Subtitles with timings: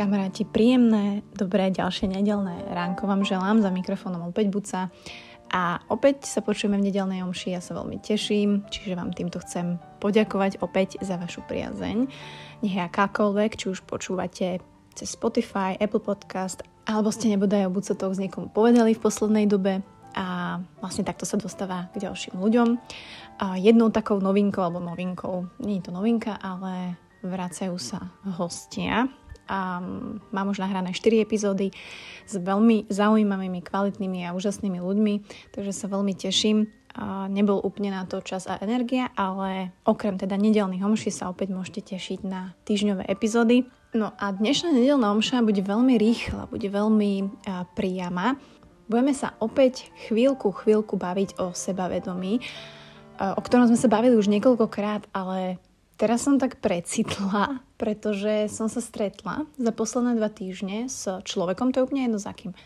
[0.00, 4.88] Kamaráti, príjemné, dobré ďalšie nedelné ránko vám želám za mikrofónom opäť Buca.
[5.52, 9.76] A opäť sa počujeme v nedelnej omši, ja sa veľmi teším, čiže vám týmto chcem
[10.00, 12.08] poďakovať opäť za vašu priazeň.
[12.64, 14.64] Nech je akákoľvek, či už počúvate
[14.96, 19.84] cez Spotify, Apple Podcast, alebo ste nebodaj o Buca Talks niekomu povedali v poslednej dobe,
[20.16, 22.68] a vlastne takto sa dostáva k ďalším ľuďom.
[23.44, 28.00] A jednou takou novinkou, alebo novinkou, nie je to novinka, ale vracajú sa
[28.40, 29.12] hostia
[29.50, 29.82] a
[30.30, 31.74] mám už nahrané 4 epizódy
[32.30, 35.14] s veľmi zaujímavými, kvalitnými a úžasnými ľuďmi,
[35.50, 36.70] takže sa veľmi teším.
[36.90, 41.54] A nebol úplne na to čas a energia, ale okrem teda nedelných homší sa opäť
[41.54, 43.66] môžete tešiť na týždňové epizódy.
[43.94, 47.10] No a dnešná nedelná omša bude veľmi rýchla, bude veľmi
[47.46, 48.38] a, prijama.
[48.90, 52.42] Budeme sa opäť chvíľku, chvíľku baviť o sebavedomí,
[53.22, 55.62] o ktorom sme sa bavili už niekoľkokrát, ale
[56.00, 61.84] Teraz som tak precitla, pretože som sa stretla za posledné dva týždne s človekom, to
[61.84, 62.56] je úplne jedno za kým,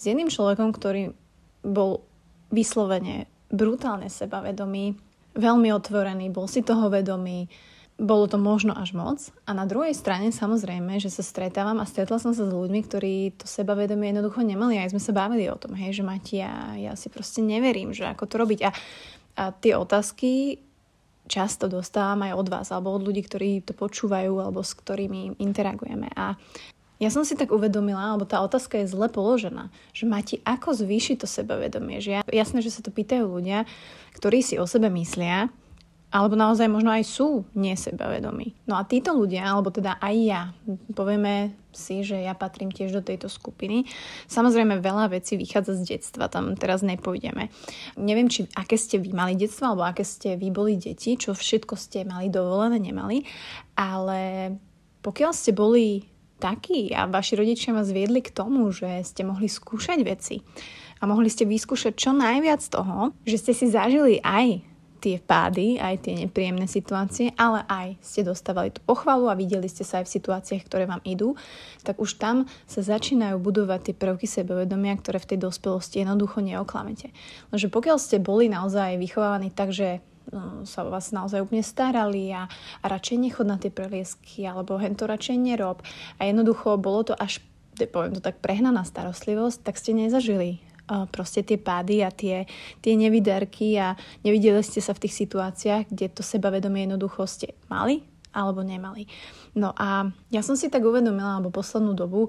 [0.00, 1.12] s jedným človekom, ktorý
[1.60, 2.08] bol
[2.48, 4.96] vyslovene brutálne sebavedomý,
[5.36, 7.52] veľmi otvorený, bol si toho vedomý,
[8.00, 9.20] bolo to možno až moc.
[9.44, 13.36] A na druhej strane samozrejme, že sa stretávam a stretla som sa s ľuďmi, ktorí
[13.36, 14.80] to sebavedomie jednoducho nemali.
[14.80, 18.08] Aj sme sa bavili o tom, hej, že Mati, ja, ja si proste neverím, že
[18.08, 18.60] ako to robiť.
[18.64, 20.62] A, a tie otázky
[21.28, 26.08] často dostávam aj od vás alebo od ľudí, ktorí to počúvajú alebo s ktorými interagujeme.
[26.16, 26.34] A
[26.98, 31.22] ja som si tak uvedomila, alebo tá otázka je zle položená, že máte ako zvýšiť
[31.22, 32.02] to sebavedomie.
[32.02, 33.70] Že ja, jasné, že sa to pýtajú ľudia,
[34.18, 35.46] ktorí si o sebe myslia,
[36.08, 38.56] alebo naozaj možno aj sú nesebavedomí.
[38.64, 40.42] No a títo ľudia, alebo teda aj ja,
[40.96, 43.84] povieme si, že ja patrím tiež do tejto skupiny.
[44.24, 47.52] Samozrejme veľa vecí vychádza z detstva, tam teraz nepôjdeme.
[48.00, 51.76] Neviem, či aké ste vy mali detstvo, alebo aké ste vy boli deti, čo všetko
[51.76, 53.28] ste mali dovolené, nemali,
[53.76, 54.52] ale
[55.04, 56.08] pokiaľ ste boli
[56.38, 60.40] takí a vaši rodičia vás viedli k tomu, že ste mohli skúšať veci
[60.98, 64.67] a mohli ste vyskúšať čo najviac toho, že ste si zažili aj
[64.98, 69.86] tie pády, aj tie nepríjemné situácie, ale aj ste dostávali tú pochvalu a videli ste
[69.86, 71.38] sa aj v situáciách, ktoré vám idú,
[71.86, 77.14] tak už tam sa začínajú budovať tie prvky sebavedomia, ktoré v tej dospelosti jednoducho neoklamete.
[77.54, 80.02] Lenže pokiaľ ste boli naozaj vychovávaní tak, že
[80.34, 82.50] no, sa o vás naozaj úplne starali a,
[82.82, 85.80] a radšej nechod na tie preliesky alebo hen to radšej nerob
[86.18, 87.40] a jednoducho bolo to až
[87.86, 90.58] poviem to tak prehnaná starostlivosť, tak ste nezažili
[91.12, 92.48] proste tie pády a tie,
[92.80, 93.94] tie nevyderky a
[94.24, 99.08] nevideli ste sa v tých situáciách, kde to sebavedomie jednoducho ste mali alebo nemali.
[99.56, 102.28] No a ja som si tak uvedomila, alebo poslednú dobu,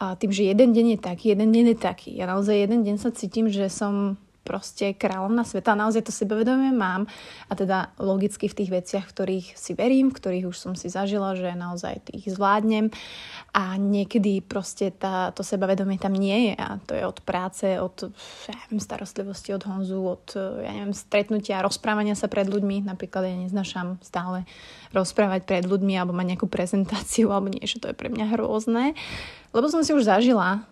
[0.00, 2.10] a tým, že jeden deň je taký, jeden deň je taký.
[2.16, 5.72] Ja naozaj jeden deň sa cítim, že som proste kráľovna sveta.
[5.72, 7.08] Naozaj to sebavedomie mám
[7.48, 10.92] a teda logicky v tých veciach, v ktorých si verím, v ktorých už som si
[10.92, 12.92] zažila, že naozaj ich zvládnem
[13.56, 18.12] a niekedy proste tá, to sebavedomie tam nie je a to je od práce, od
[18.44, 20.26] ja neviem, starostlivosti, od Honzu, od
[20.60, 22.84] ja neviem, stretnutia, rozprávania sa pred ľuďmi.
[22.84, 24.44] Napríklad ja neznašam stále
[24.92, 28.92] rozprávať pred ľuďmi alebo mať nejakú prezentáciu alebo niečo, to je pre mňa hrozné.
[29.56, 30.66] Lebo som si už zažila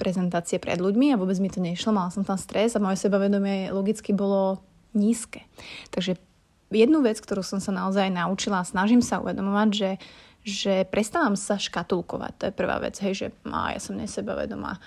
[0.00, 3.68] prezentácie pred ľuďmi a vôbec mi to nešlo, mala som tam stres a moje sebavedomie
[3.68, 4.64] logicky bolo
[4.96, 5.44] nízke.
[5.92, 6.16] Takže
[6.72, 9.90] jednu vec, ktorú som sa naozaj naučila a snažím sa uvedomovať, že,
[10.40, 12.32] že prestávam sa škatulkovať.
[12.40, 14.80] To je prvá vec, hej, že á, ja som nesebavedomá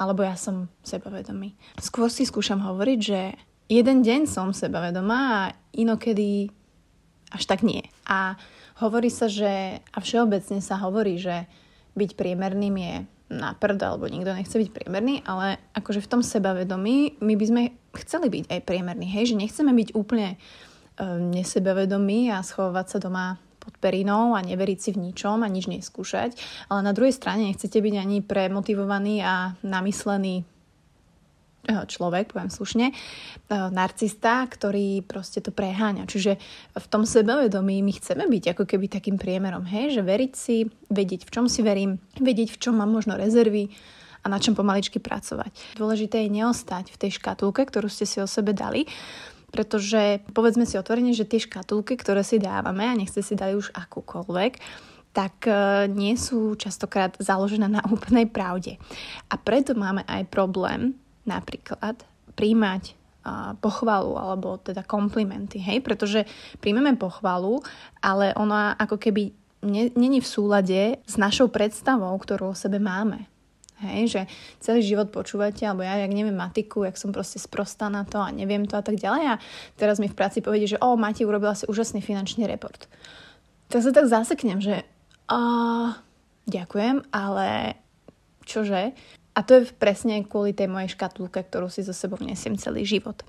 [0.00, 1.52] alebo ja som sebavedomý.
[1.76, 3.36] Skôr si skúšam hovoriť, že
[3.68, 5.42] jeden deň som sebavedomá a
[5.76, 6.48] inokedy
[7.28, 7.84] až tak nie.
[8.08, 8.40] A
[8.80, 11.44] hovorí sa, že, a všeobecne sa hovorí, že
[12.00, 12.94] byť priemerným je
[13.30, 17.62] na prd, alebo nikto nechce byť priemerný, ale akože v tom sebavedomí my by sme
[17.94, 20.34] chceli byť aj priemerní, hej, že nechceme byť úplne
[20.98, 25.70] um, nesebavedomí a schovávať sa doma pod perinou a neveriť si v ničom a nič
[25.70, 26.34] neskúšať,
[26.72, 30.42] ale na druhej strane nechcete byť ani premotivovaní a namyslený
[31.68, 36.08] človek, poviem slušne, eh, narcista, ktorý proste to preháňa.
[36.08, 36.40] Čiže
[36.76, 41.28] v tom sebavedomí my chceme byť ako keby takým priemerom, hej, že veriť si, vedieť
[41.28, 43.68] v čom si verím, vedieť v čom mám možno rezervy
[44.20, 45.76] a na čom pomaličky pracovať.
[45.80, 48.84] Dôležité je neostať v tej škatulke, ktorú ste si o sebe dali,
[49.50, 53.72] pretože povedzme si otvorene, že tie škatulky, ktoré si dávame, a nechce si dali už
[53.72, 54.52] akúkoľvek,
[55.10, 58.80] tak eh, nie sú častokrát založené na úplnej pravde.
[59.28, 60.96] A preto máme aj problém
[61.30, 62.02] napríklad
[62.34, 62.98] príjmať
[63.60, 66.24] pochvalu alebo teda komplimenty, hej, pretože
[66.58, 67.60] príjmeme pochvalu,
[68.00, 69.30] ale ona ako keby
[69.92, 73.28] není v súlade s našou predstavou, ktorú o sebe máme.
[73.80, 74.22] Hej, že
[74.60, 78.28] celý život počúvate, alebo ja, jak neviem matiku, jak som proste sprostá na to a
[78.28, 79.36] neviem to a tak ďalej.
[79.36, 79.40] A
[79.80, 82.92] teraz mi v práci povedie, že o, Mati, urobila si úžasný finančný report.
[83.72, 84.84] Tak sa tak zaseknem, že
[85.32, 85.96] uh,
[86.44, 87.80] ďakujem, ale
[88.44, 88.92] čože?
[89.34, 93.22] A to je presne kvôli tej mojej škatulke, ktorú si so sebou nesiem celý život.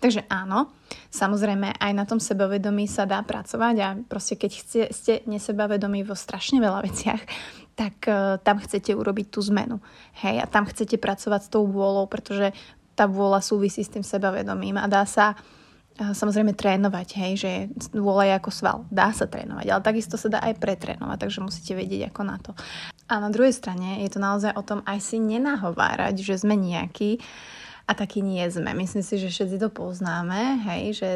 [0.00, 0.72] Takže áno,
[1.12, 6.16] samozrejme aj na tom sebavedomí sa dá pracovať a proste keď chcie, ste nesebavedomí vo
[6.16, 7.22] strašne veľa veciach,
[7.76, 9.80] tak uh, tam chcete urobiť tú zmenu.
[10.24, 12.56] Hej, a tam chcete pracovať s tou vôľou, pretože
[12.96, 17.52] tá vôľa súvisí s tým sebavedomím a dá sa uh, samozrejme trénovať, hej, že
[17.92, 21.72] vôľa je ako sval, dá sa trénovať, ale takisto sa dá aj pretrénovať, takže musíte
[21.76, 22.56] vedieť ako na to.
[23.06, 27.22] A na druhej strane je to naozaj o tom aj si nenahovárať, že sme nejaký,
[27.86, 28.74] a taký nie sme.
[28.74, 31.08] Myslím si, že všetci to poznáme, hej, že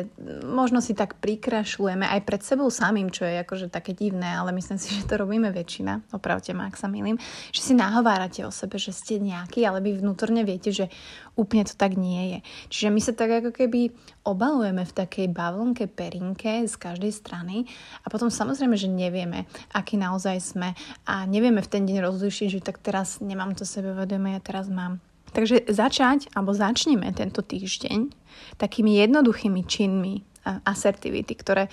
[0.47, 4.79] možno si tak prikrašľujeme aj pred sebou samým, čo je akože také divné, ale myslím
[4.79, 7.19] si, že to robíme väčšina, opravte ma, ak sa milím,
[7.51, 10.87] že si nahovárate o sebe, že ste nejaký, ale vy vnútorne viete, že
[11.35, 12.41] úplne to tak nie je.
[12.71, 13.91] Čiže my sa tak ako keby
[14.23, 17.67] obalujeme v takej bavlnke, perinke z každej strany
[18.07, 22.61] a potom samozrejme, že nevieme, aký naozaj sme a nevieme v ten deň rozlišiť, že
[22.63, 28.11] tak teraz nemám to sebevedomie, ja teraz mám Takže začať, alebo začneme tento týždeň
[28.59, 31.69] takými jednoduchými činmi asertivity, ktoré,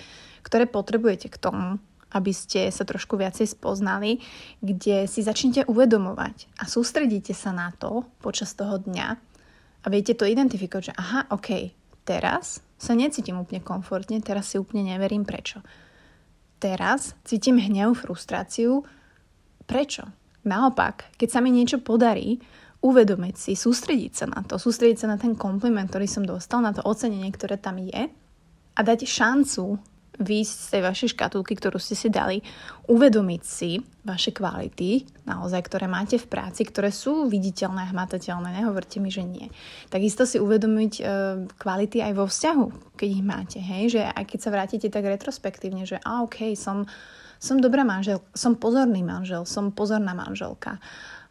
[0.46, 1.82] ktoré potrebujete k tomu,
[2.12, 4.24] aby ste sa trošku viacej spoznali,
[4.64, 9.08] kde si začnete uvedomovať a sústredíte sa na to počas toho dňa
[9.84, 11.48] a viete to identifikovať, že aha, ok,
[12.08, 15.60] teraz sa necítim úplne komfortne, teraz si úplne neverím prečo.
[16.58, 18.82] Teraz cítim hnev, frustráciu.
[19.68, 20.10] Prečo?
[20.42, 22.40] Naopak, keď sa mi niečo podarí,
[22.78, 26.70] uvedomiť si, sústrediť sa na to, sústrediť sa na ten kompliment, ktorý som dostal, na
[26.70, 28.06] to ocenenie, ktoré tam je
[28.78, 29.82] a dať šancu
[30.18, 32.42] výjsť z tej vašej škatulky, ktorú ste si dali,
[32.90, 38.98] uvedomiť si vaše kvality, naozaj, ktoré máte v práci, ktoré sú viditeľné a hmatateľné, nehovorte
[38.98, 39.46] mi, že nie.
[39.86, 41.02] Takisto si uvedomiť e,
[41.54, 45.86] kvality aj vo vzťahu, keď ich máte, hej, že aj keď sa vrátite tak retrospektívne,
[45.86, 46.82] že a ok, som,
[47.38, 50.82] som dobrá manžel, som pozorný manžel, som pozorná manželka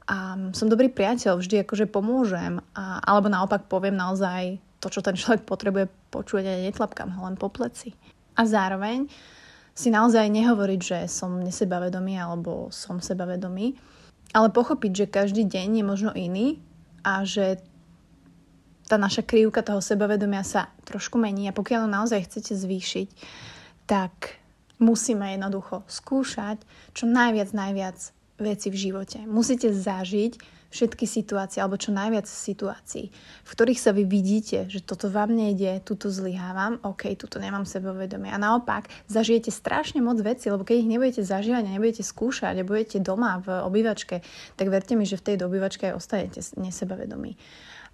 [0.08, 5.20] a som dobrý priateľ, vždy akože pomôžem, a, alebo naopak poviem naozaj to, čo ten
[5.20, 7.92] človek potrebuje počuť a netlapkám ho len po pleci.
[8.40, 9.12] A zároveň
[9.76, 13.76] si naozaj nehovoriť, že som nesebavedomý alebo som sebavedomý,
[14.32, 16.58] ale pochopiť, že každý deň je možno iný
[17.04, 17.60] a že
[18.88, 23.10] tá naša krivka toho sebavedomia sa trošku mení a pokiaľ ho naozaj chcete zvýšiť,
[23.84, 24.40] tak
[24.80, 26.64] musíme jednoducho skúšať
[26.96, 27.98] čo najviac, najviac
[28.38, 29.26] veci v živote.
[29.26, 33.08] Musíte zažiť všetky situácie, alebo čo najviac situácií,
[33.44, 38.28] v ktorých sa vy vidíte, že toto vám nejde, tuto zlyhávam, ok, tuto nemám sebavedomie.
[38.28, 42.68] A naopak, zažijete strašne moc veci, lebo keď ich nebudete zažívať a nebudete skúšať a
[42.68, 44.20] budete doma v obývačke,
[44.60, 47.40] tak verte mi, že v tej obývačke aj ostanete nesebavedomí.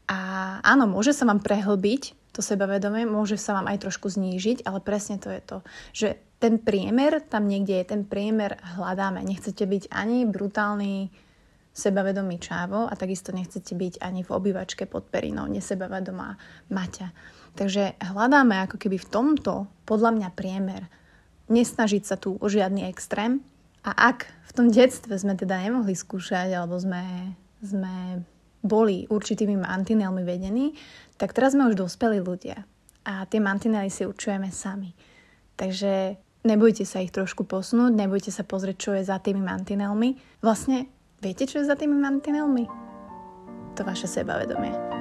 [0.10, 0.18] A
[0.66, 5.22] áno, môže sa vám prehlbiť to sebavedomie, môže sa vám aj trošku znížiť, ale presne
[5.22, 5.58] to je to,
[5.94, 6.08] že
[6.44, 9.24] ten priemer, tam niekde je ten priemer, hľadáme.
[9.24, 11.08] Nechcete byť ani brutálny
[11.72, 16.36] sebavedomý čávo a takisto nechcete byť ani v obývačke pod perinou nesebavedomá
[16.68, 17.16] maťa.
[17.56, 20.92] Takže hľadáme ako keby v tomto, podľa mňa, priemer.
[21.48, 23.40] Nesnažiť sa tu o žiadny extrém.
[23.88, 28.20] A ak v tom detstve sme teda nemohli skúšať, alebo sme, sme
[28.60, 30.76] boli určitými mantinelmi vedení,
[31.16, 32.68] tak teraz sme už dospeli ľudia.
[33.08, 34.92] A tie mantinely si určujeme sami.
[35.56, 40.20] Takže nebojte sa ich trošku posunúť, nebojte sa pozrieť, čo je za tými mantinelmi.
[40.44, 40.88] Vlastne,
[41.24, 42.68] viete, čo je za tými mantinelmi?
[43.74, 44.93] To vaše sebavedomie.